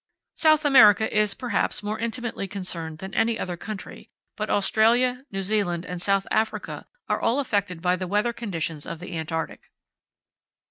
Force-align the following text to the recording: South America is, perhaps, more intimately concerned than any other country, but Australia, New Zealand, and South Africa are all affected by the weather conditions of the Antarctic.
South 0.33 0.65
America 0.65 1.15
is, 1.15 1.35
perhaps, 1.35 1.83
more 1.83 1.99
intimately 1.99 2.47
concerned 2.47 2.97
than 2.97 3.13
any 3.13 3.37
other 3.37 3.55
country, 3.55 4.09
but 4.35 4.49
Australia, 4.49 5.27
New 5.31 5.43
Zealand, 5.43 5.85
and 5.85 6.01
South 6.01 6.25
Africa 6.31 6.87
are 7.07 7.21
all 7.21 7.39
affected 7.39 7.83
by 7.83 7.95
the 7.95 8.07
weather 8.07 8.33
conditions 8.33 8.87
of 8.87 8.97
the 8.97 9.15
Antarctic. 9.15 9.69